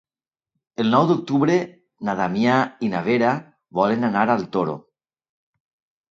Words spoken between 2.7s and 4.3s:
i na Vera volen anar